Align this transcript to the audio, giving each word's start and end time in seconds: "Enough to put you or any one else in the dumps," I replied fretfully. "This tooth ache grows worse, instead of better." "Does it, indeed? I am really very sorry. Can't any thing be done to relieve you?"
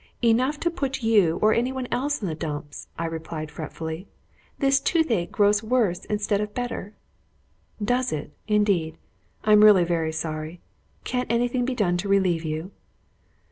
"Enough 0.23 0.59
to 0.61 0.71
put 0.71 1.03
you 1.03 1.37
or 1.43 1.53
any 1.53 1.71
one 1.71 1.87
else 1.91 2.23
in 2.23 2.27
the 2.27 2.33
dumps," 2.33 2.87
I 2.97 3.05
replied 3.05 3.51
fretfully. 3.51 4.07
"This 4.57 4.79
tooth 4.79 5.11
ache 5.11 5.31
grows 5.31 5.61
worse, 5.61 6.05
instead 6.05 6.41
of 6.41 6.55
better." 6.55 6.95
"Does 7.85 8.11
it, 8.11 8.33
indeed? 8.47 8.97
I 9.43 9.51
am 9.51 9.63
really 9.63 9.83
very 9.83 10.11
sorry. 10.11 10.59
Can't 11.03 11.31
any 11.31 11.47
thing 11.47 11.65
be 11.65 11.75
done 11.75 11.97
to 11.97 12.09
relieve 12.09 12.43
you?" 12.43 12.71